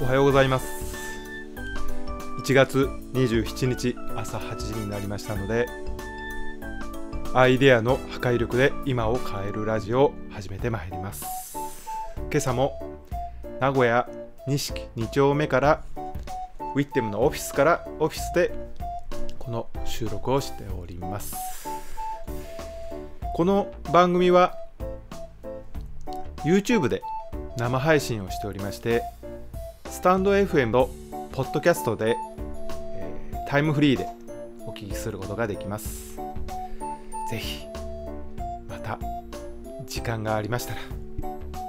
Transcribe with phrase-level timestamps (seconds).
[0.00, 0.66] おはようございます。
[2.44, 5.66] 1月27日朝8時になりましたので
[7.34, 11.26] アイデアの破壊力で今を変えるラジオを始めてまいります。
[12.30, 13.00] 今朝も
[13.58, 14.08] 名古屋
[14.46, 18.54] 錦2丁目からウィッテムのオフィスからオフィスで
[19.36, 21.36] この収録をしております。
[23.34, 24.56] この番組は
[26.44, 27.02] YouTube で
[27.56, 29.02] 生配信をしておりまして
[29.90, 30.90] スタンド FM と
[31.32, 32.16] ポッドキャストで、
[32.94, 34.06] えータイムフリーで
[34.66, 36.16] お聞きすることができます。
[37.30, 37.64] ぜひ
[38.68, 38.98] また
[39.86, 40.80] 時間がありましたら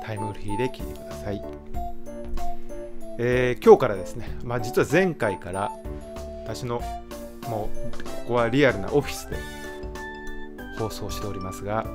[0.03, 1.41] タイムフリーで聞いてください、
[3.17, 5.71] えー今日からですね、まあ、実は前回から
[6.43, 6.81] 私の
[7.47, 9.37] もうここはリアルなオフィスで
[10.77, 11.85] 放送しておりますが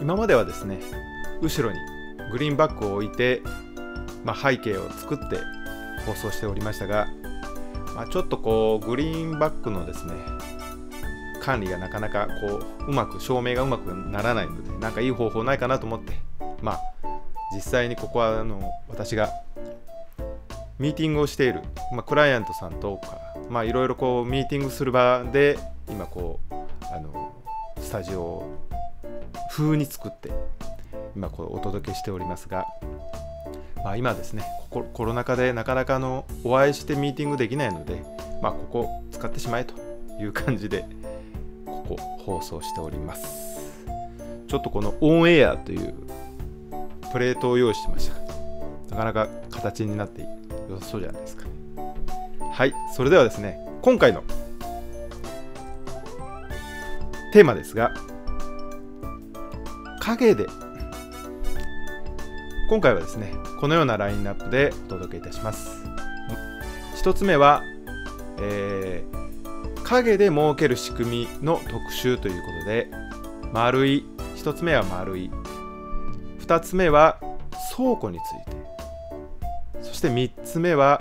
[0.00, 0.80] 今まではですね
[1.40, 1.78] 後ろに
[2.30, 3.42] グリーンバックを置いて、
[4.24, 5.38] まあ、背景を作って
[6.06, 7.08] 放送しておりましたが、
[7.94, 10.14] まあ、ちょっとこうグリーンバックのですね
[11.42, 16.14] 管理がなかなかこううまく照明がうまくならないのでなんかいい方法ないかなと思って
[16.62, 16.80] まあ
[17.54, 19.30] 実際にここはあの私が
[20.78, 21.60] ミーティングをしている、
[21.92, 23.18] まあ、クライアントさんとか
[23.50, 25.58] まあいろいろこうミーティングする場で
[25.88, 26.54] 今こう
[26.94, 27.32] あの
[27.78, 28.58] スタジオ
[29.50, 30.32] 風に作って
[31.14, 32.66] 今こうお届けしておりますが、
[33.84, 38.02] まあ、今ですねコロナ禍でなかなかのお会いしてミーティングできないので、
[38.42, 39.74] まあ、ここ使ってしまえと
[40.20, 40.86] いう感じで
[41.66, 43.54] ここ放送しております。
[44.48, 45.94] ちょっとこのオンエアという
[47.12, 48.24] プレートを用意してました。
[48.94, 50.24] なかなか形になって
[50.70, 51.44] 良さそうじゃないですか
[52.52, 54.22] はいそれではですね今回の
[57.32, 57.92] テーマですが
[60.00, 60.46] 影で
[62.74, 65.84] 今回はですねこのようなラインナップでお届けいたします。
[66.96, 67.62] 一つ目は、
[68.40, 72.88] えー影で儲ける仕組みの特集ということで
[73.52, 74.04] 丸い
[74.34, 75.30] 一つ目は丸い。
[76.38, 77.20] 二つ目は
[77.76, 78.56] 倉庫について。
[79.82, 81.00] そして三つ目は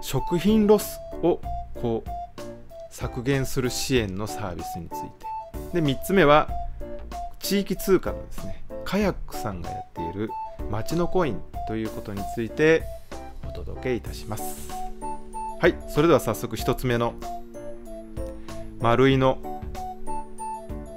[0.00, 1.40] 食品ロスを
[1.80, 2.10] こう
[2.90, 5.02] 削減する支援のサービスについ
[5.72, 5.80] て。
[5.80, 6.48] で3つ目は
[7.38, 8.59] 地域通貨のですね
[8.90, 10.30] カヤックさんがやっている
[10.68, 12.82] 街のコインということについて
[13.48, 14.68] お届けいたします。
[15.60, 17.14] はいそれでは早速1つ目の
[18.80, 19.38] 丸いの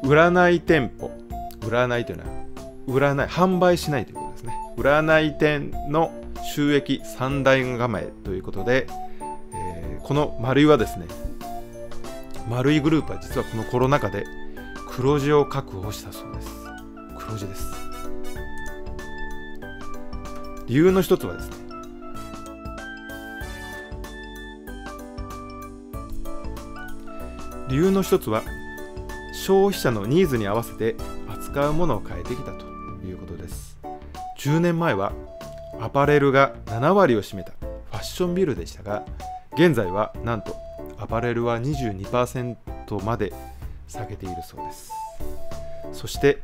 [0.03, 1.11] 占い店舗。
[1.59, 2.29] 占いというのは
[2.87, 4.55] 占い販売しないということですね。
[4.75, 6.11] 占い店の
[6.55, 8.87] 収益三大構えということで、
[9.53, 11.05] えーこの丸いはですね
[12.49, 14.25] 丸いグループは実はこのコロナ禍で
[14.89, 16.49] 黒字を確保したそうです。
[17.19, 17.82] 黒字です。
[20.67, 21.55] 理由の一つはですね
[27.69, 28.43] 理由の一つは
[29.33, 30.95] 消費者のニーズに合わせて
[31.27, 32.65] 扱うものを変えてきたと
[33.05, 33.77] いうことです。
[34.37, 35.11] 10年前は
[35.81, 39.03] アパレルが7割を占めたファッションビルでしたが
[39.53, 40.55] 現在はなんと
[40.97, 43.33] アパレルは22%まで
[43.87, 44.91] 下げているそうです。
[45.91, 46.39] そして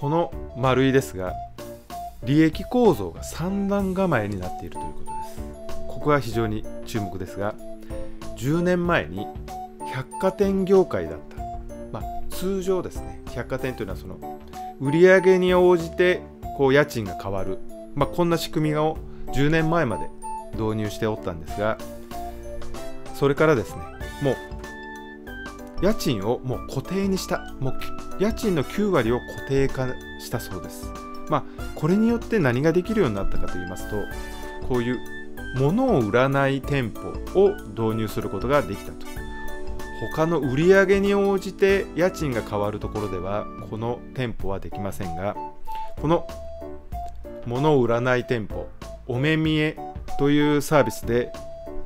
[0.00, 1.34] この丸いですが
[2.24, 5.50] 利益構造が三段構えになっているということです。
[5.88, 7.54] ここが非常に注目ですが
[8.38, 9.26] 10年前に
[9.92, 11.36] 百貨店業界だった、
[11.92, 14.18] まあ、通常ですね百貨店というのはその
[14.80, 16.22] 売上に応じて
[16.56, 17.58] こう家賃が変わる、
[17.94, 18.96] まあ、こんな仕組みを
[19.34, 20.08] 10年前まで
[20.52, 21.76] 導入しておったんですが
[23.14, 23.82] それからですね
[24.22, 29.88] もう家賃をもう固定にしたもう家賃の9割を固定化
[30.20, 30.86] したそうです。
[31.28, 31.44] まあ
[31.74, 33.96] これによって何ができるようになったかと言いますと
[34.68, 34.98] こういう
[35.56, 37.08] 物を売らない店舗
[37.40, 39.10] を導入することができたと。
[40.00, 45.36] 他の売り上げに応じて家賃が変わるところではこの店舗はできませんが
[46.00, 46.26] この
[47.46, 48.68] 物を売らない店舗
[49.06, 49.76] お目見え
[50.18, 51.30] というサービスで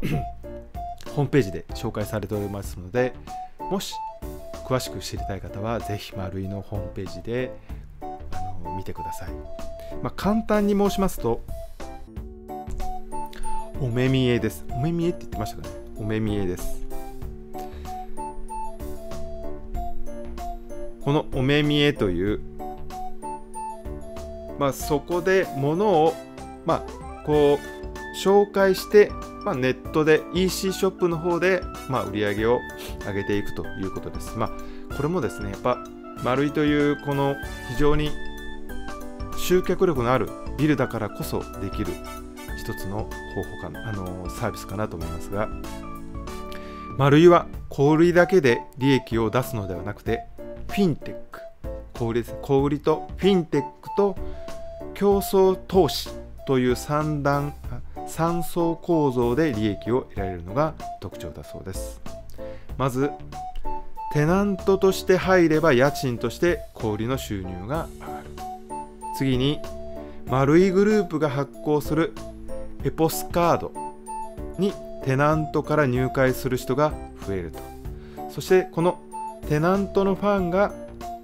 [1.15, 3.15] ホームページで紹介されておりますので
[3.59, 3.95] もし
[4.67, 7.53] 詳しく知りたい方はぜひ丸いのホームページで
[8.01, 8.07] あ
[8.65, 9.31] の見てください、
[10.03, 11.43] まあ、簡単に申しますと
[13.81, 14.65] お目見えです。
[14.71, 15.75] お目見えって言ってましたかね？
[15.97, 16.87] お目見えです。
[21.03, 22.41] このお目見えという
[24.59, 26.15] まあそこで物を
[26.65, 29.11] まあこう紹介して、
[29.45, 31.61] まあ、ネットで EC ショップの方で、
[31.91, 32.61] まあ、売り上げを
[33.07, 34.37] 上げていくということです。
[34.37, 35.85] まあ、これもですね、やっぱ
[36.23, 37.37] 丸いというこの
[37.71, 38.11] 非常に
[39.37, 41.93] 集客力のあるビルだからこそできる
[42.57, 45.49] 一つの方法かなあのサービスかなと思いますが
[46.97, 50.25] 丸いは小売りだけで利益を出すのではなくて
[50.69, 51.41] フィンテック
[51.93, 54.17] 小売です小売とフィンテックと
[54.95, 56.09] 競争投資
[56.47, 57.55] という三段
[58.07, 62.01] 3層構造で利益を得られるのが特徴だそうです
[62.77, 63.11] まず
[64.13, 67.89] テナントとして入れば家賃として小売りの収入が上がる。
[69.17, 69.61] 次に
[70.29, 72.13] 丸いグループが発行する
[72.85, 73.73] エポスカード
[74.59, 74.73] に
[75.05, 76.93] テナントから入会する人が
[77.27, 77.59] 増えると。
[78.31, 79.01] そしてこの
[79.49, 80.73] テナントのファンが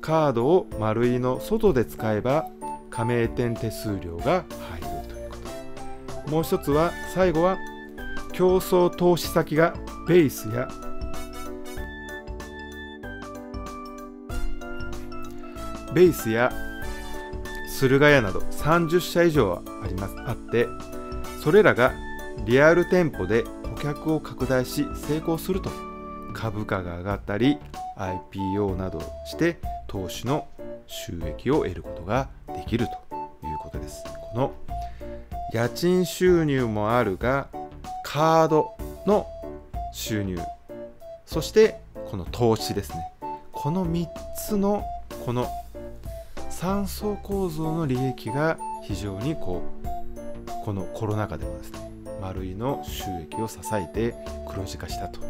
[0.01, 2.47] カードを丸いの外で使えば
[2.91, 5.37] 加盟店手数料が入るというこ
[6.25, 6.31] と。
[6.31, 7.57] もう一つは最後は
[8.33, 9.75] 競争投資先が
[10.07, 10.69] ベースや
[15.95, 16.53] ベースや
[17.79, 20.15] 駿河屋など30社以上あります。
[20.27, 20.67] あって
[21.43, 21.93] それらが
[22.45, 25.71] リアル店舗で顧客を拡大し成功すると
[26.35, 27.59] 株価が上がったり
[27.97, 30.47] IPO などして投資の
[30.87, 33.17] 収益を得ることができると
[33.47, 34.05] いうことです。
[34.33, 34.53] この
[35.53, 37.49] 家賃収入もあるが
[38.05, 38.77] カード
[39.07, 39.27] の
[39.93, 40.39] 収入
[41.27, 43.13] そしてこの投資ですね。
[43.53, 44.07] この3
[44.49, 44.85] つの
[45.25, 45.49] この
[46.61, 51.91] 3層構造の利益が非常にこうこのコロナ禍でもですね
[52.21, 54.15] 丸いの収益を支えて
[54.47, 55.21] 黒字化したと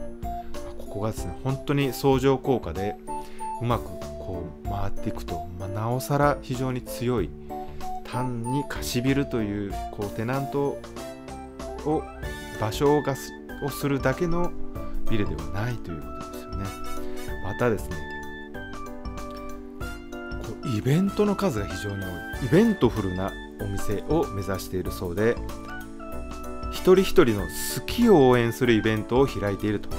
[0.77, 2.97] ここがですね本当に相乗効果で
[3.63, 7.31] うまくこう回っていくと、まあ、なおさら非常に強い
[8.03, 10.81] 単に貸しビルというこうテナント
[11.87, 12.03] を
[12.61, 13.03] 場所を
[13.63, 14.51] をするだけの
[15.09, 16.67] ビルではないということですよね。
[17.45, 18.10] またですね
[20.77, 22.47] イベントの数が非常に多い。
[22.47, 25.37] イベントフルなお店を目指しているそうで
[26.71, 29.91] 一人一人の好きを応援するイベントを開いていると。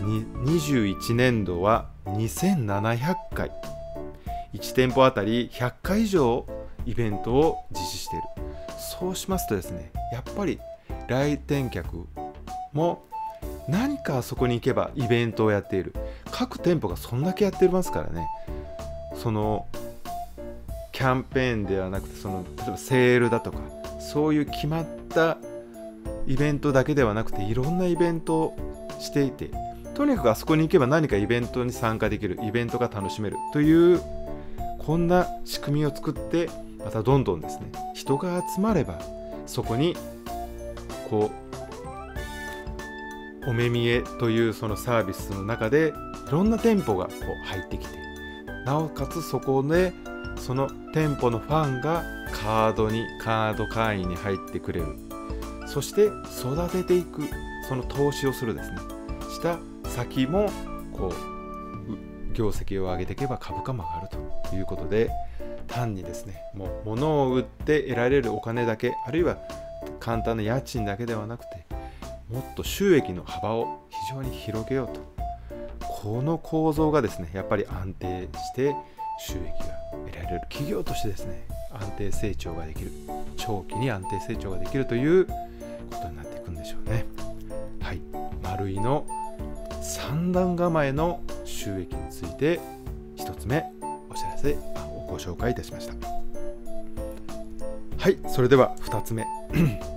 [0.00, 3.52] 21年度は2700回。
[4.54, 6.46] 1店舗あたり100回以上
[6.86, 8.24] イベントを実施している。
[8.78, 10.58] そうしますとですねやっぱり
[11.06, 12.06] 来店客
[12.72, 13.04] も
[13.68, 15.94] 何かあそこに行けばイベントをやっている。
[16.30, 18.26] 各店舗がそんだけやってますからね。
[19.14, 19.66] その
[21.00, 23.58] キャンペーンではなくてその例えばセールだとか
[24.12, 25.38] そういう決まった
[26.26, 28.56] イベントだけではなくていろんなイベントを
[29.00, 29.50] していて
[29.94, 34.02] とにかくあそこに行けば何かイベントに参加できるイベントが楽しめるという
[34.78, 36.50] こんな仕組みを作って
[36.84, 39.00] またどんどんですね人が集まれば
[39.46, 39.96] そこに
[41.08, 41.30] こ
[43.46, 45.94] うお目見えというそのサービスの中で
[46.28, 47.12] いろんな店舗がこ
[47.42, 47.96] う入ってきて
[48.66, 49.94] なおかつそこで
[50.40, 52.02] その店舗のファンが
[52.32, 54.96] カードにカード会員に入ってくれる。
[55.66, 56.06] そして
[56.40, 57.22] 育てていく
[57.68, 58.78] その投資をするですね。
[59.28, 59.58] した
[59.88, 60.50] 先も
[60.92, 64.08] こう業績を上げていけば株価も上がる
[64.48, 65.10] ということで
[65.66, 69.38] 単にですねもう物を売って得られるお金だけあるいは
[70.00, 71.66] 簡単な家賃だけではなくて
[72.28, 75.20] もっと収益の幅を非常に広げようと。
[75.80, 78.74] この構造がですねやっぱり安定して
[79.18, 82.92] 収益が得られる企業としてですね安定成長ができる
[83.36, 85.34] 長期に安定成長ができるというこ
[86.02, 87.06] とになっていくんでしょうね。
[87.80, 88.00] はい。
[88.42, 89.06] 丸いの
[89.82, 92.60] 三段構えの収益について
[93.16, 93.64] 1つ目
[94.10, 95.94] お知らせをご紹介いたしました。
[97.98, 98.18] はい。
[98.28, 99.26] それでは2つ目。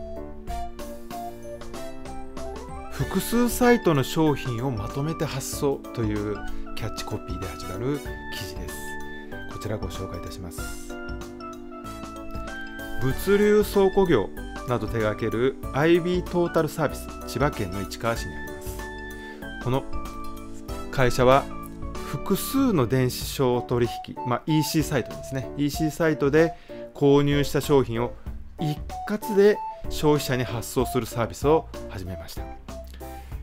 [2.92, 6.38] 複数サイトの商品をまとめて発送という
[6.76, 8.00] キャッチコピーで始まる
[8.38, 8.63] 記事です。
[9.64, 10.94] ちらご紹介いたします。
[13.02, 14.30] 物流倉庫業
[14.68, 18.78] など手掛ける IB トータルサービス千葉県の市川市にあります。
[19.64, 19.84] この
[20.92, 21.46] 会社は
[22.12, 25.50] 複数の電子商取引、まあ、EC サイトですね。
[25.58, 26.54] EC サイトで
[26.94, 28.14] 購入した商品を
[28.60, 28.78] 一
[29.10, 29.58] 括で
[29.90, 32.44] 消費者に発送するサービスを始めました。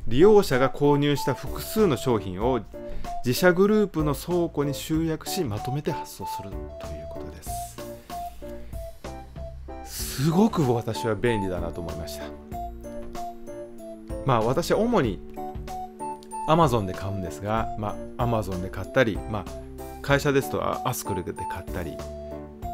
[0.06, 2.60] 利用者が購入した複数の商品を
[3.24, 6.60] 自社グループの倉庫に集約しまとめて発送するという
[7.10, 7.42] ことで
[9.84, 10.24] す。
[10.24, 12.24] すごく私は便利だなと思いました。
[14.24, 15.20] まあ私は主に
[16.48, 19.44] Amazon で買うんですが、まあ、Amazon で買ったり、まあ、
[20.02, 21.96] 会社ですとアスクルで買ったり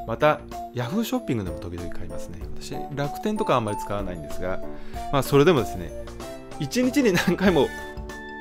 [0.06, 0.40] また
[0.74, 2.38] Yahoo ショッピングでも時々買いますね。
[2.54, 4.62] 私楽天とかあんまり使わないんですが、
[5.12, 5.90] まあ、それでもですね
[6.60, 7.66] 1日に何回も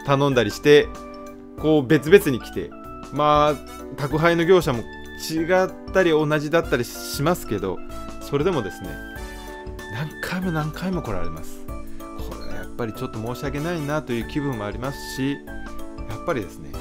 [0.05, 0.87] 頼んだりして
[1.59, 2.69] こう別々に来て
[3.13, 3.55] まあ
[3.97, 4.83] 宅配の業者も
[5.29, 7.77] 違ったり同じだったりしますけど
[8.21, 8.89] それでもですね
[9.93, 11.65] 何回も何回も来られます。
[11.65, 11.73] こ
[12.35, 15.37] れはやっぱりちょっと申し訳ないなという気分もありますし
[16.09, 16.79] やっぱりですねそ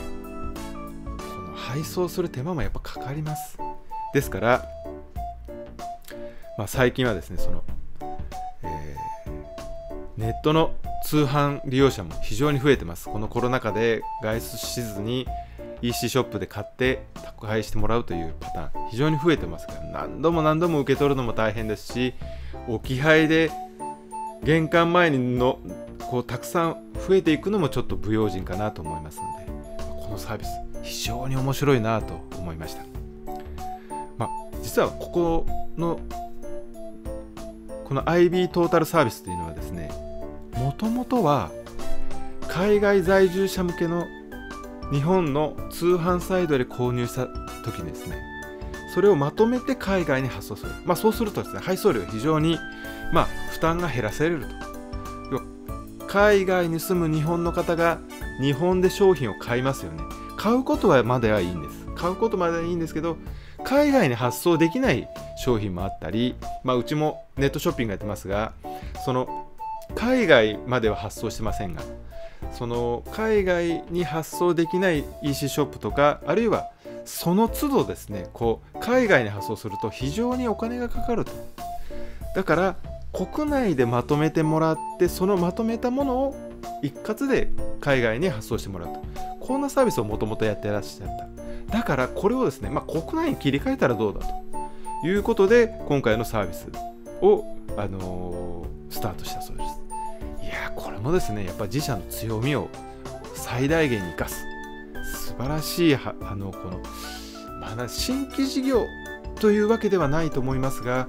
[1.40, 3.56] の配送する手間もやっぱかかります。
[4.12, 4.64] ですから、
[6.58, 7.62] まあ、最近はですねその、
[8.62, 8.70] えー、
[10.16, 13.06] ネットの通販利用者も非常に増えてます。
[13.06, 15.26] このコロナ禍で外出しずに
[15.82, 22.14] EC ショップで買って宅配してもらうというパターン非常に増えてますから何度も何度も受け取るのも大変ですし
[22.68, 23.50] 置き配で
[24.42, 25.58] 玄関前にの
[26.10, 30.50] こうたくさん増えていくのもちょっと不用心かなと思いますのでこのサービス
[30.82, 32.82] 非常に面白いなと思いました、
[34.16, 34.30] まあ、
[34.62, 36.00] 実はここの
[37.84, 39.90] この IB トータルサービスというのはですね
[40.64, 41.50] もともとは
[42.48, 44.06] 海外在住者向けの
[44.90, 47.26] 日本の通販サイトで購入した
[47.62, 48.16] 時にですね
[48.94, 52.58] それをまとめて海外に発送する、まあ、そうするとですね配送料非常に、
[53.12, 54.64] まあ、負担が減らせれると。
[56.06, 57.98] 海外に住む日本の方が
[58.40, 60.00] 日本で商品を買いますよね。
[60.36, 61.84] 買うことはまではいいんです。
[61.96, 63.18] 買うことまではいいんですけど
[63.64, 68.52] 海外に発送できない商品もあったり、まあ、うちもネットショッピングやってますが
[69.04, 69.50] その
[69.94, 71.82] 海外までは発送してませんが
[72.52, 76.70] その海外に発送できない EC ショップとかあるいは
[77.04, 81.32] その都度ですねこう海外に発送すると非常にお金がかかると。
[82.34, 82.76] だから
[83.12, 86.34] 国内でまとめてもらってそのまとめたものを
[86.82, 87.48] 一括で
[87.80, 89.04] 海外に発送してもらうと
[89.38, 91.08] こんなサービスをもともとやってらっしゃっ
[91.68, 91.74] た。
[91.78, 94.44] だからこれをですね、まあ、国内に切り替えたらどうだと。
[95.06, 96.68] いうことで今回のサービス
[97.20, 97.44] を、
[97.76, 99.73] あのー、スタートしたそうです。
[101.04, 102.70] やこれもですねやっぱ自社の強みを
[103.34, 104.44] 最大限に生かす。
[105.28, 106.80] 素晴らしいあのこの、
[107.60, 108.86] まあ、新規事業
[109.40, 111.08] というわけではないと思いますが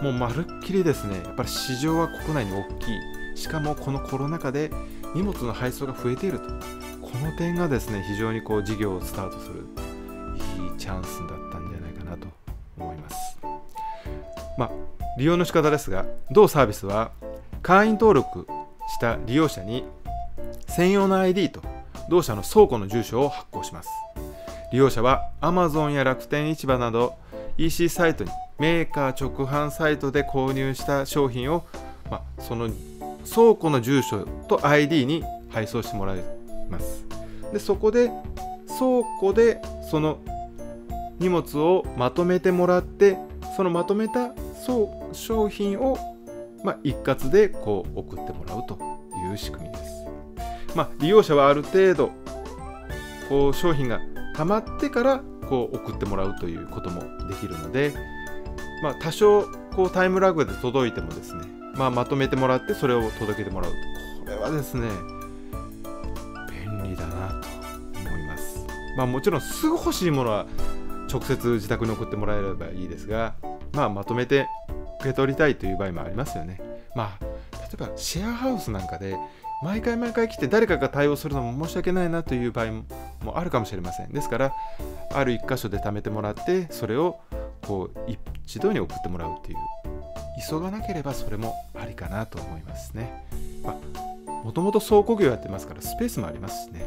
[0.00, 3.38] もうまるっきりですねやっぱり市場は国内に大きい。
[3.38, 4.70] しかもこのコロナ禍で
[5.14, 6.46] 荷物の配送が増えていると。
[7.02, 9.66] この点がですね非常にこう事業をスタートする
[10.60, 12.26] いいチャンスだったんじゃないかなと
[12.78, 13.38] 思います。
[14.58, 14.70] まあ
[15.18, 17.12] 利用の仕方ですが同サービスは
[17.62, 18.46] 会員登録
[18.88, 19.84] した利用者に
[20.68, 21.62] 専用の ID と
[22.08, 23.88] 同社の倉庫の住所を発行します。
[24.72, 27.14] 利用者は Amazon や楽天市場など
[27.56, 31.64] EC サイトにメーカー直販サイトで購入した商品を、
[32.10, 32.68] まあ、その
[33.32, 36.18] 倉庫の住所と ID に配送してもらい
[36.68, 37.04] ます。
[37.52, 38.10] でそこで
[38.66, 39.60] 倉庫で
[39.90, 40.18] その
[41.18, 43.16] 荷物をまとめてもらって
[43.56, 44.32] そのまとめた
[45.12, 45.96] 商品を、
[46.64, 48.78] まあ、一括でこう送ってもらうと
[49.30, 50.06] いう仕組みです。
[50.74, 52.10] まあ、利用者はある程度
[53.28, 54.00] こう商品が
[54.34, 57.92] 溜まってからこう送ってもらうということもできるので、
[58.82, 59.44] まあ、多少
[59.76, 61.42] こうタイムラグで届いてもですね、
[61.74, 63.76] まあ、まとめてもらってそれを届けてもらうと
[64.24, 64.88] これはですね
[66.50, 67.48] 便利だなと
[67.98, 68.66] 思います、
[68.96, 70.46] まあ、もちろんすぐ欲しいものは
[71.12, 73.34] 直接自宅に送ってもらえればいいですが、
[73.72, 74.46] まあ、まとめて
[75.04, 76.58] 受け取りたいという場合もありますよね。
[76.96, 77.28] まあ例
[77.74, 79.16] えばシェアハウスなんかで
[79.62, 82.70] 毎回毎回来て誰かが対応するのも申し訳ないなという場合
[83.22, 84.12] もあるかもしれません。
[84.12, 84.52] ですから
[85.12, 87.20] ある1箇所で貯めてもらってそれを
[87.66, 88.10] こう
[88.46, 89.58] 一度に送ってもらうっていう
[90.48, 93.26] 急がなければそれもありかなと思いますね。
[94.26, 96.86] もともと倉庫業やってますからスペースもありますしね。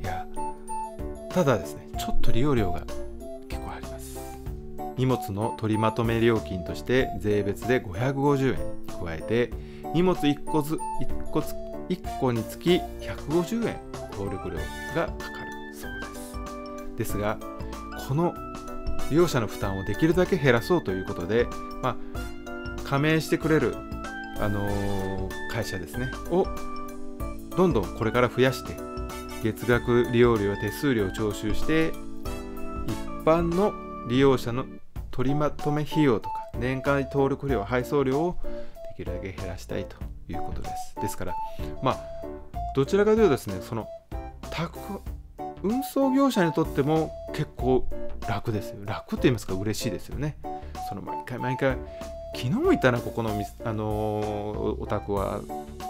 [0.00, 0.26] いや
[1.30, 2.82] ただですねちょっと利用料が
[4.98, 9.50] 荷物の取りまとめ料金として税別で550円加えて
[9.94, 13.76] 荷物1個ず 1, 個1個につき150円
[14.12, 14.56] 登録料
[14.94, 15.14] がかかる
[15.72, 16.96] そうです。
[16.96, 17.38] ですが
[18.08, 18.34] この
[19.10, 21.46] 利用者の負担をできるだけ減らそうということで、
[21.82, 21.96] まあ、
[22.84, 23.74] 加盟してくれる、
[24.38, 26.46] あのー、会社ですねを
[27.56, 28.76] どんどんこれから増やして
[29.42, 31.92] 月額利用料や手数料を徴収して
[32.86, 33.72] 一般の
[34.08, 34.66] 利用者の
[35.18, 38.38] 取りまとめ費用とか年間登録料配送料を
[38.96, 39.96] できるだけ減らしたいと
[40.28, 40.94] いうことです。
[41.00, 41.34] ですから、
[41.82, 41.98] まあ、
[42.76, 43.88] どちらかというとですね、その
[44.52, 44.78] 宅
[45.64, 47.88] 運送業者にとっても結構
[48.28, 48.76] 楽ですよ。
[48.84, 50.38] 楽って言いますか、嬉しいですよね。
[50.88, 51.76] その毎回毎回、
[52.36, 53.30] 昨日も行ったな、ここの、
[53.64, 55.40] あのー、お宅は。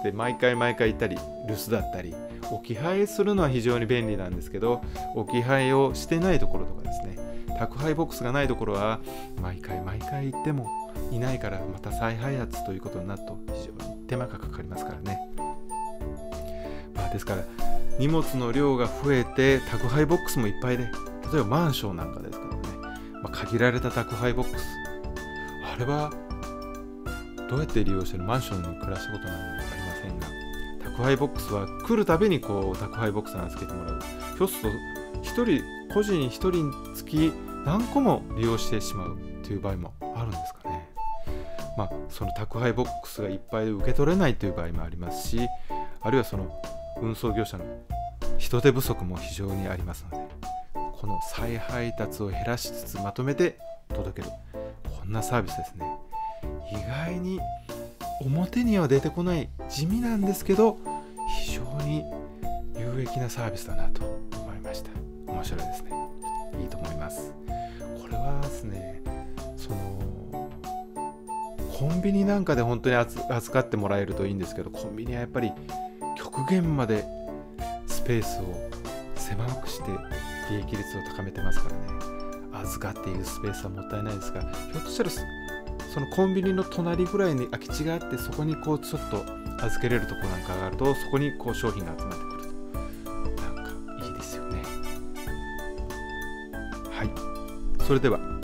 [0.05, 1.17] で、毎回毎回行ったり、
[1.47, 2.15] 留守だったり、
[2.51, 4.81] 置き配するのは非常に便利なんですけど、
[5.15, 7.29] 置き配をしてないところとかですね、
[7.59, 9.01] 宅配ボックスがないところは、
[9.43, 10.69] 毎回毎回行っても、
[11.11, 15.19] いないからまた再配達ということになると非常に手間がかかりますからね、
[16.95, 17.43] まあ、ですから
[17.99, 20.85] 荷物の量が増えて宅配ボックスもいっぱいで
[21.33, 22.59] 例えばマンションなんかですけどね、
[23.23, 24.65] まあ、限られた宅配ボックス。
[25.65, 26.13] あれは
[27.49, 28.25] どうやって利用してる？
[28.25, 30.27] マンションに暮らしたことないのか分かりませんが。
[30.85, 34.01] 宅配ボックスは来るたびにこう宅配ボックスをつけてもらう。
[34.37, 34.55] ひょっと
[35.23, 37.33] 1人個人1人につき
[37.69, 40.89] 何個も利用してしまうという場合もあるんですかね。
[41.77, 45.39] まあその宅配ボックスがいっぱいで受け取れないという場合もありますし
[46.01, 46.63] あるいはその
[47.03, 47.67] 運送業者の
[48.39, 50.27] 人手不足も非常にありますので
[50.73, 53.59] この再配達を減らしつつまとめて
[53.91, 54.35] 届ける。
[54.99, 55.99] こんなサービスですね。
[56.73, 57.39] 意外に
[58.23, 60.79] 表には出てこない地味なんですけど
[61.45, 62.03] 非常に
[62.79, 64.91] 有益なサービスだなと思いました。
[65.31, 65.93] 面白いですね。
[66.63, 67.35] いいと思います。
[68.49, 69.03] これはですね。
[69.57, 70.51] その
[71.79, 75.53] コンビニなんかで本当に扱ってもらえるといいんですけどコンビニはやっぱり
[76.17, 77.05] 極限まで
[77.87, 78.71] スペースを
[79.15, 79.85] 狭くして
[80.51, 81.83] 利益率を高めてますからね。
[82.55, 85.21] 預かっているスペースはもったいないですがひょっとしたらそ
[86.01, 89.25] のコンビニの隣ぐらいに空き地があってそこにこうちょっと
[89.65, 93.43] 預けれるとこなんかがあるとそこにこう商品が集まってくると。
[93.43, 94.63] なんかいいですよね。
[96.91, 97.11] はい。
[97.85, 98.38] それでは。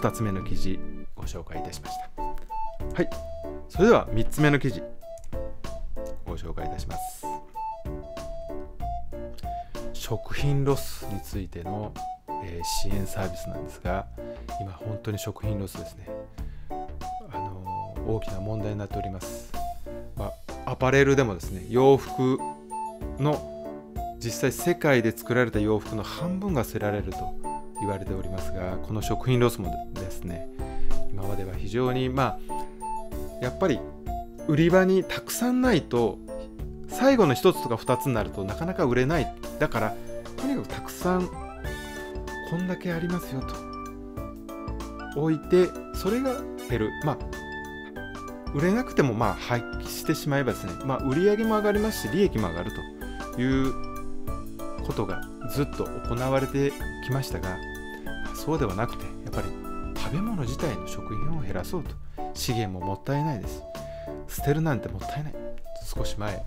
[0.00, 0.80] 2つ目の記事
[1.14, 2.22] ご紹介いたしました。
[2.22, 3.10] はい。
[3.68, 4.82] それでは3つ目の記事
[6.24, 7.26] ご紹介いたします。
[9.92, 11.92] 食品ロスについての、
[12.42, 14.06] えー、支援サービスなんですが
[14.58, 16.08] 今本当に食品ロスですね。
[16.70, 19.52] あのー、大きな問題になっております、
[20.16, 20.32] ま
[20.64, 22.38] あ、アパレルでもですね洋服
[23.18, 23.76] の
[24.18, 27.49] 実際世界で作られた洋服の半分が捨てられると。
[27.80, 30.48] 言われておりますがこの食品ロスもですね
[31.12, 33.80] 今までは非常にまあやっぱり
[34.48, 36.18] 売り場にたくさんないと
[36.88, 39.32] 最後の1つとか2つになるとなかなか売れない。
[39.58, 39.94] だから
[40.36, 41.28] とにかくたくさん
[42.50, 43.42] こんだけありますよ
[45.14, 46.34] と置いてそれが
[46.68, 46.90] 減る。
[47.04, 47.18] まあ
[48.54, 52.72] 売れなくてもまあ廃棄してしまえばですね、まあ、売り上げも上がりますし利益も上がる
[53.36, 53.72] という
[54.84, 55.20] ことが
[55.54, 56.72] ずっと行われて
[57.10, 57.58] きましたが
[58.34, 59.48] そうではなくてやっぱり
[59.96, 61.90] 食べ物自体の食品を減らそうと
[62.34, 63.62] 資源ももったいないです。
[64.28, 65.34] 捨てるなんてもったいない。
[65.84, 66.42] 少し前、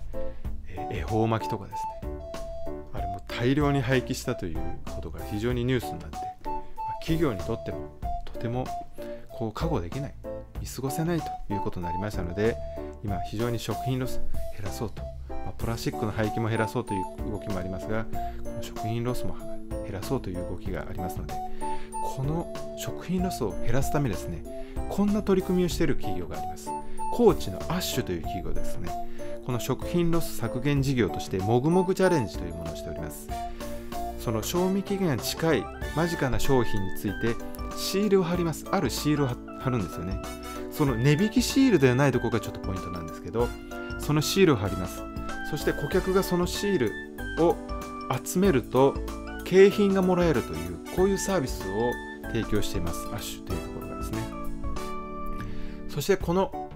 [0.68, 2.10] え恵方巻きとかですね。
[2.94, 6.16] あれも大量に廃棄したということが非常にニュースになって、
[7.00, 8.66] 企業にとってもとても
[9.30, 10.14] こう看過できない。
[10.60, 12.56] 見過ごせないということになりましたので
[13.04, 14.18] 今非常に食品ロス
[14.56, 19.53] 減らそうと、ま、プラスチックの廃棄も減らそうという動きもありますがこの食品ロスも
[19.84, 21.34] 減らそうという動きがありますので
[22.16, 24.44] この食品ロスを減らすためですね
[24.88, 26.70] こんな取り組みをしている企業があります。
[27.12, 28.90] 高知のアッシュという企業ですね。
[29.46, 33.28] この食品ロス削減事業としてもぐもぐチャレンジというものをしております。
[34.18, 37.34] その賞味期限が近い間近な商品について
[37.76, 38.66] シールを貼ります。
[38.70, 39.28] あるシールを
[39.60, 40.16] 貼るんですよね。
[40.70, 43.48] その値引きシールではないところがちょっとポイントなんですけど
[44.00, 45.02] そのシールを貼ります。
[45.50, 46.92] そして顧客がそのシール
[47.44, 47.56] を
[48.24, 48.94] 集めると
[49.44, 51.92] 景品がもらえるというこういうサービスを
[52.28, 53.06] 提供しています。
[53.08, 54.18] アッシュというところがですね。
[55.88, 56.70] そしてこの、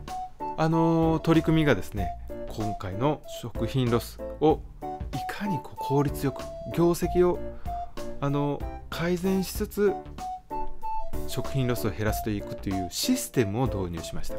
[0.56, 2.10] あのー、取り組みがですね
[2.48, 6.42] 今回の食品ロスをいかにこう効率よく
[6.74, 7.38] 業績を
[8.20, 9.92] あの改善しつつ
[11.26, 14.36] 食品ロスを減らすといくというシステムを導入しました。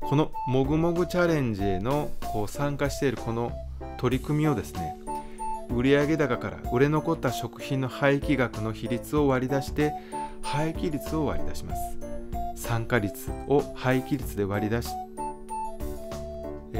[0.00, 3.52] このもぐもぐチャレンジへのこう参加しているこの
[3.96, 4.96] 取り組みをですね
[5.70, 9.92] 売上高から売れ残った食品の廃棄額の比率を割り出して
[10.42, 11.98] 廃棄率を割り出します。
[12.56, 14.88] 参加率を廃棄率で割り出し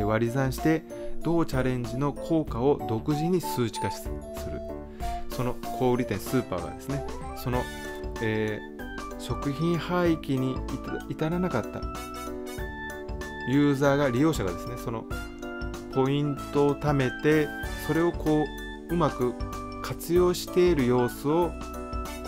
[0.05, 0.83] 割り算して
[1.23, 4.15] 同チャレンジの効果を独自に数値化する。
[5.35, 7.05] その小売店スーパーがですね
[7.37, 7.63] その、
[8.23, 10.57] えー、食品廃棄に
[11.09, 11.83] 至らなかった
[13.49, 15.05] ユーザーが利用者がですねその
[15.93, 17.49] ポイントを貯めて
[17.87, 18.64] それをこう
[18.95, 19.35] うまく
[19.83, 21.51] 活用している様子を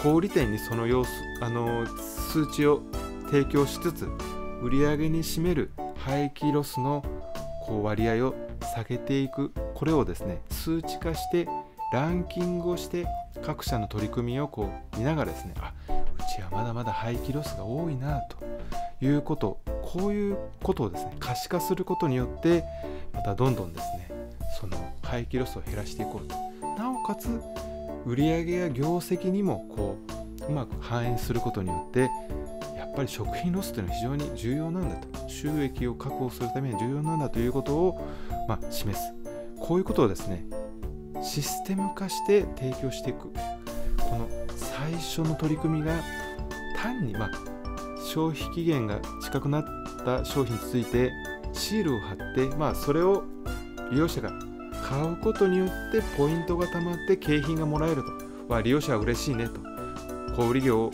[0.03, 2.83] 小売店にその様子あの数値を
[3.31, 4.09] 提供しつつ
[4.61, 7.05] 売上に占める廃棄ロスの
[7.65, 8.35] こう割合を
[8.75, 11.47] 下げていくこれをですね数値化して
[11.93, 13.07] ランキングをして
[13.43, 18.39] 各社の取り組みをこう見ながらですねあうちはまだまだ廃棄ロスが多いなと
[19.01, 22.65] いうことこういうことをですね可視化することによって
[23.15, 24.11] またどんどんですね
[24.61, 26.46] その廃棄ロスを減らしていこうと。
[26.77, 27.41] なおかつ
[28.05, 29.99] 売上や業績にもこ
[30.41, 32.09] ううまく反映することによって
[32.77, 35.29] やっぱり食品ロスというのは非常に重要なんだと。
[35.29, 38.09] 収益を確保するためには重要なんだということを、
[38.49, 39.13] まあ、示す。
[39.59, 40.47] こういうことをですね
[41.23, 43.31] システム化して提供していく。
[43.99, 45.93] この最初の取り組みが
[46.77, 47.31] 単に、まあ、
[48.13, 49.65] 消費期限が近くなっ
[50.05, 51.13] た商品について
[51.53, 53.25] シールを貼って、まあ、それを
[53.91, 54.31] 利用者が
[54.89, 58.53] 買うことによってポイントがたまって景品がもらえると。
[58.55, 59.61] は利用者は嬉しいねと。
[60.37, 60.93] 小売業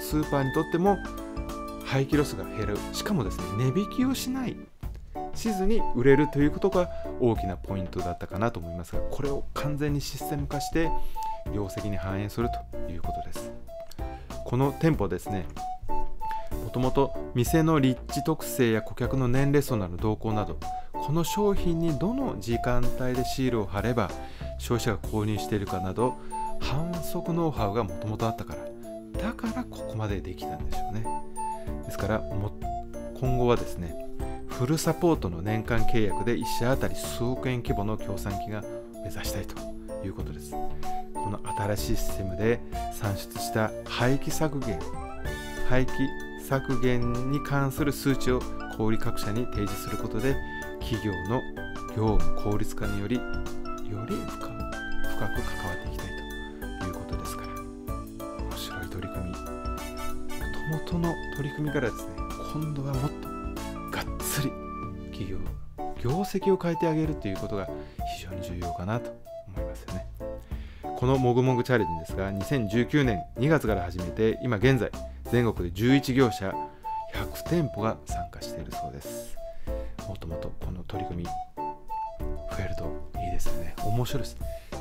[0.00, 0.96] スーパーにとっても
[1.84, 2.76] 廃棄ロスが減る。
[2.92, 4.56] しかもですね値引きをしない
[5.34, 10.88] しずに売れるということが大きなポイントだったかなと思いますがこれを完全にシステム化して
[11.52, 13.50] 業績に反映するということです。
[14.44, 15.46] この店舗ですね
[16.62, 20.58] もともと店の立地特性や顧客の年齢層など動向など
[21.04, 24.08] この商品にどの時間帯でシールを貼れば
[24.58, 26.16] 消費者が購入しているかなど
[26.60, 31.04] 反則ノウハウがもともとあったからだからここまでできたんでしょうね。
[31.84, 32.22] ですから
[33.18, 33.96] 今後はですね
[34.46, 38.62] フルサポートの年間契約で1社当たり数億円規模の協賛金が
[39.04, 39.56] 目指したいと
[40.06, 40.52] いうことです。
[40.52, 42.60] この新しいシステムで
[42.92, 44.78] 算出した廃棄削減
[45.68, 45.90] 廃棄
[46.42, 48.40] 削減に関する数値を
[48.76, 50.36] 小売各社に提示することで
[50.82, 51.42] 企業の
[51.96, 53.22] 業務効率化によりよ
[54.08, 56.08] り深く関わっていきたい
[56.80, 57.48] ということですから
[58.44, 59.36] 面白い取り組みも
[60.86, 62.12] ともとの取り組みからですね
[62.52, 63.28] 今度はもっと
[63.90, 64.52] がっつり
[65.10, 65.38] 企業
[66.02, 67.68] 業績を変えてあげるということが
[68.16, 69.16] 非常に重要かなと
[69.54, 70.06] 思いますよね。
[71.02, 74.90] このもぐもぐチャレンジですが2019年2月から始めて今現在
[75.30, 76.54] 全国で11業者
[77.14, 78.21] 100店舗が参
[83.92, 84.36] 面白いです。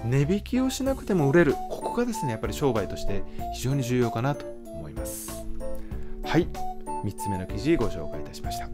[0.05, 1.53] 値引きをしなくても売れる。
[1.69, 5.45] ここがですねやっぱり商売として非常に重要かなと思います。
[6.23, 6.47] はい。
[7.03, 8.69] 3つ目の記事ご紹介いたしました。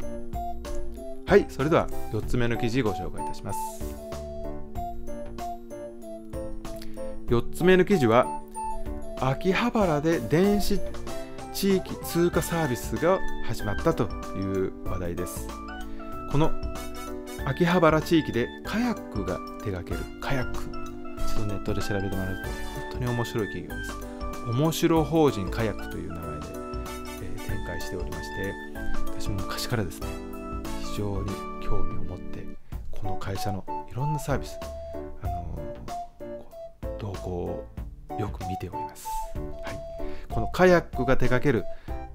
[1.26, 1.46] はい。
[1.50, 3.60] それでは4つ目の記事ご紹介いたします。
[7.28, 8.26] 4つ目の記事は
[9.20, 10.80] 秋葉原で電子
[11.54, 14.04] 地域通貨サービスが始まったと
[14.38, 15.48] いう話題です。
[16.32, 16.52] この
[17.48, 20.00] 秋葉原地域でカヤックが手掛ける。
[20.20, 20.60] カヤック。
[21.24, 22.50] 一度ネットで調べてもらうと。
[22.82, 24.08] 本当に面白い企業です。
[24.48, 26.48] 面白法人カヤックという名前で、
[27.24, 28.54] えー、展開しておりまして
[29.08, 30.08] 私も昔からですね
[30.94, 31.30] 非常に
[31.62, 32.46] 興味を持って
[32.92, 34.58] この会社のいろんなサービス、
[35.22, 37.68] あのー、動向を
[38.18, 39.06] よく見ております、
[39.36, 39.80] はい、
[40.30, 41.66] このカヤックが手掛ける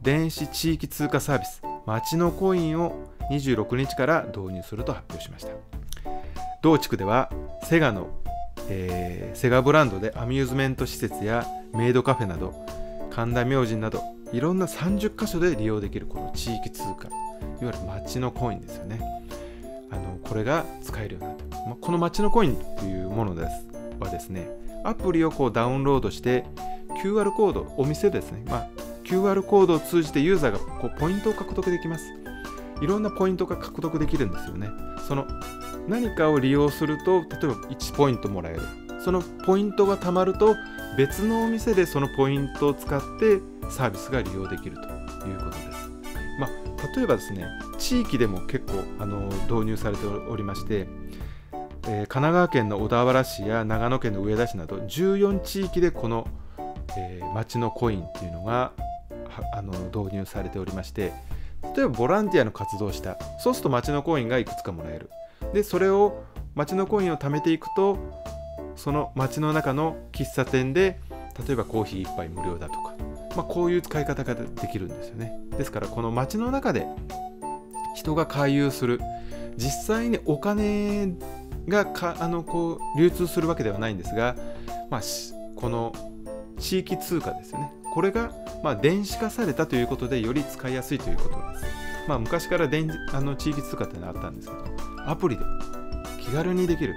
[0.00, 5.52] 電子地域通貨サービス街のコインを26日から導入すると発表しました。
[6.62, 7.30] 同地区では
[7.64, 8.08] セガの、
[8.68, 12.54] えー、セガブランドでアミューズメント施設やメイドカフェなど
[13.10, 19.00] 神田明神などいろんな30カ所で利用できるこの地域通貨いわゆる街のコインですよね。
[19.90, 23.66] あのこれが使えるようになった、まこの街のコインというものです
[24.00, 24.48] はですね
[24.84, 26.44] アプリをこうダウンロードして
[27.02, 28.68] QR コードお店ですね、まあ、
[29.04, 32.21] QR コードを通じてユーザーがこうポイントを獲得できます。
[32.82, 34.68] いろんなポイントが獲得できるんですよね。
[35.06, 35.26] その
[35.88, 38.62] 何かを利用すると、例えば1ポイントもらえる。
[39.04, 40.54] そのポイントが貯まると、
[40.96, 43.40] 別のお店でそのポイントを使って
[43.70, 44.82] サービスが利用できると
[45.26, 45.90] いうことです。
[46.38, 47.46] まあ、例えばですね、
[47.78, 50.88] 地域でも結構あの導入されておりまして、
[51.88, 56.28] えー、神奈川県の小田原市や長野県の上田市など14地域でこの、
[56.96, 58.72] えー、町のコインっていうのが
[59.52, 61.12] あの導入されておりまして
[61.76, 63.18] 例えばボランティアの活動をした。
[63.38, 65.10] そうすると町のコインがいくつかもらえる。
[65.52, 67.98] でそれを町のコインを貯めていくと
[68.76, 71.00] その町の中の喫茶店で
[71.46, 72.94] 例えばコーヒー1杯無料だとか、
[73.36, 75.38] まあ、こういう使い方ができるんですよね。
[75.56, 76.86] ですからこの町の中で
[77.94, 79.00] 人が回遊する。
[79.56, 81.14] 実際にお金
[81.68, 84.34] がかあのこう流通するわけではないんですが、
[84.90, 85.00] まあ、
[85.56, 85.92] この
[86.58, 87.72] 地域通貨ですよね。
[87.92, 91.64] これがまあ、電子化されたということでより使いやすいということです。
[92.08, 94.64] まあ、昔から電あの地域通貨ってのはあったんですけど、
[95.06, 95.44] アプリで
[96.20, 96.94] 気軽にできる。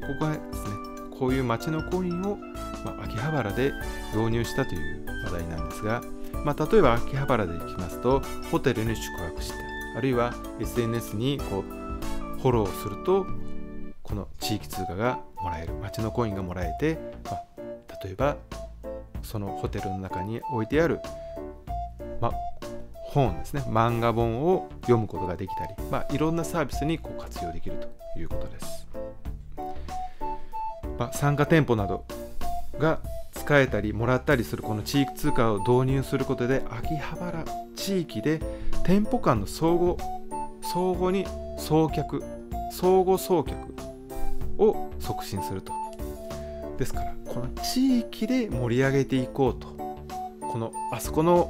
[0.00, 0.70] ここがですね、
[1.18, 2.36] こういう街のコインを、
[2.84, 3.72] まあ、秋葉原で
[4.14, 6.02] 導入したという話題なんですが、
[6.44, 9.54] まあ、例えば秋葉原で行きますと、ホテルに宿泊して、
[9.96, 13.26] あるいは SNS にこうフォローすると、
[14.02, 17.44] この地域通貨がもらえる、街のコインがもらえて、まあ、
[18.04, 18.36] 例えば
[19.30, 20.98] そのホテルの中に置いてある、
[22.20, 22.32] ま、
[22.90, 23.62] 本ですね。
[23.68, 28.88] 漫画本を読むことができたり、まあ、いろんなサービスにこう活用できるということです、
[30.98, 32.04] ま、参加店舗など
[32.80, 32.98] が
[33.32, 37.44] 使えたりもらったりするこの地域通貨を導入することで秋葉原
[37.76, 38.40] 地域で
[38.82, 39.96] 店舗間の相互
[40.60, 41.24] 相互に
[41.56, 42.20] 送客
[42.72, 43.54] 相互送客
[44.58, 45.72] を促進すると。
[46.78, 49.68] ですからこの地域で盛り上げていこうと。
[50.40, 51.48] このあそこの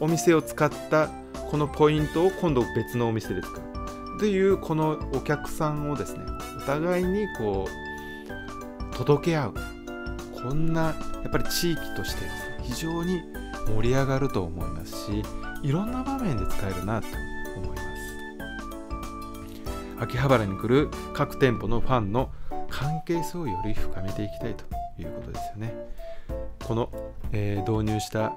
[0.00, 1.08] お店を使った
[1.50, 4.18] このポイントを今度別のお店で使う。
[4.20, 6.20] というこのお客さんをですね
[6.58, 7.66] お互いにこ
[8.92, 9.54] う届け合う。
[10.42, 10.94] こんなや
[11.26, 13.22] っぱり地域としてですね非常に
[13.66, 15.22] 盛り上がると思いますし
[15.62, 17.06] いろんな場面で使えるなと
[17.56, 17.82] 思います。
[19.98, 22.28] 秋葉原に来る各店舗のファンの
[23.06, 24.64] 係性をより深めていきたいと
[25.00, 25.72] いうことですよね。
[26.64, 26.90] この、
[27.32, 28.36] えー、導入したと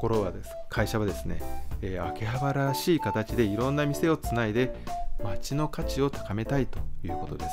[0.00, 1.40] ころはです会社はですね、
[1.82, 4.74] えー、秋葉原らしい形でいろんな店をつないで
[5.22, 7.50] 街の価値を高めたいということです。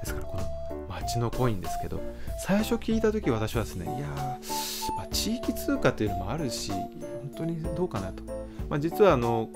[0.00, 2.00] ですからこの街のコインですけど
[2.46, 4.06] 最初聞いた時私はですねいや
[4.96, 8.24] まあ、地域通貨というのもあるし本当にどうかなと、
[8.68, 9.48] まあ、実はあの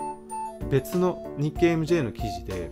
[0.70, 2.70] 別の日経 MJ の記事で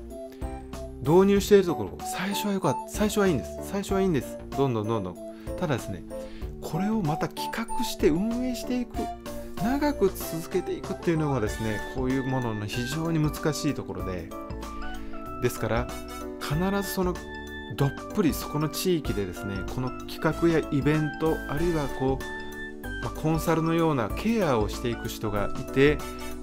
[1.03, 2.89] 導入しているところ最初はよかった。
[2.89, 3.51] 最初はいいんです。
[3.65, 4.39] 最初はいいんです。
[4.57, 5.17] どんどんどんどん。
[5.59, 6.05] ただですね
[6.61, 8.97] これをまた企画して運営していく。
[9.57, 14.31] 長く続けていくっていうのがですねこういうものの非常に難しいところで。
[15.43, 15.89] ですから
[16.41, 17.15] 必ずその
[17.77, 25.99] どっぷりそこの地域でですねこの企画やイベントあるいはこう、ま、コンサルのようなケアをしていく人がいて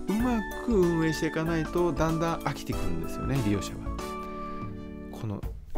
[0.08, 3.89] うまく運営していかないとだんだん飽きてくるんですよね利用者は。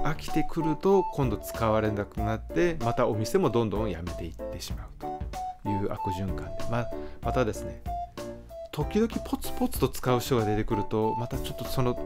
[0.04, 4.88] 飽きてくると今度使われなくなってまたお店もどんどんやめていってしまう
[5.64, 6.88] という悪循環で、ま
[7.22, 7.82] またですね
[8.72, 12.00] 時々ポツポツと使う人が出てくるとまたちょっとその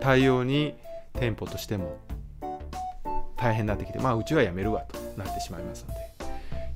[0.00, 0.74] 対応に
[1.14, 1.98] 店舗としても
[3.36, 5.94] 大変になってきてまあうちはやめるわとなってしまいますの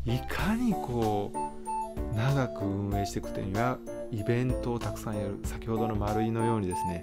[0.05, 3.79] でいかにこう長く運営していくというには
[4.11, 7.03] イベントをたくさんやる先ほどの丸いのようにですね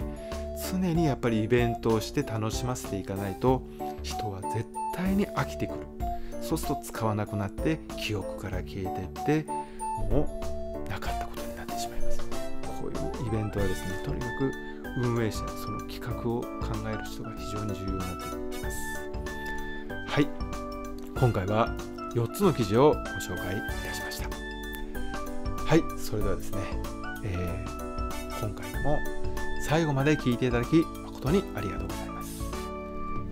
[0.72, 3.62] 常にやっぱりイベントをして楽しませていかないと
[4.02, 5.80] 人は絶対に飽きてくる。
[6.40, 9.46] そうすると使わなくなって記憶から消えていって
[10.10, 10.28] も
[10.86, 12.18] うなかったことになってしまいます。
[12.20, 12.26] こ
[12.86, 14.52] ういうイベントはですねとにかく
[15.04, 16.46] 運営者その企画を考
[16.92, 18.08] える人が非常に重要になっ
[18.50, 18.76] てきます。
[20.08, 20.28] はい。
[21.18, 21.74] 今回は
[22.14, 24.28] 4つの記事をご紹介いたしました。
[25.64, 25.82] はい。
[25.96, 26.58] それではですね、
[27.24, 28.98] えー、今回も
[29.62, 32.42] 最後まで聞いていただき誠にありがとうございます。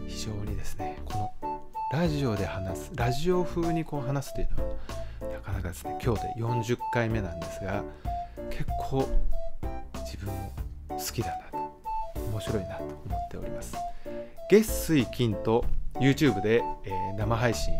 [0.06, 1.60] 非常にですねこの
[1.92, 4.68] ラジオで話すラジオ風にこう話すというの
[5.28, 7.82] はなかなかですね今日で40回目なんですが
[8.48, 9.08] 結構
[10.04, 10.52] 自分も
[10.90, 13.76] 好きだなと面白いなと思っております。
[14.50, 15.64] 月水金と
[15.94, 17.72] YouTube で、えー、生配信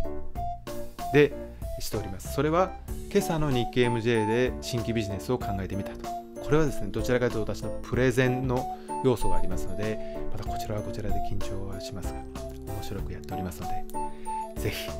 [1.12, 1.32] で
[1.78, 2.32] しております。
[2.32, 2.72] それは
[3.12, 6.19] 今朝の日経 MJ で新規ビジネスを考えてみたと。
[6.50, 8.66] これはですねどちらかというと私のプレゼンの
[9.04, 12.18] 要素がありますのでまたこちらはこちらで緊張はしますが
[12.66, 14.90] 面白くやっておりますのでぜひ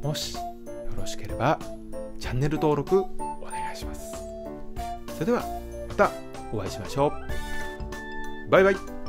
[0.00, 0.40] もしよ
[0.96, 1.58] ろしければ
[2.20, 4.14] チャンネル登録お願いします。
[5.14, 5.44] それでは
[5.88, 6.12] また
[6.52, 8.50] お会いしましょう。
[8.50, 8.99] バイバイ。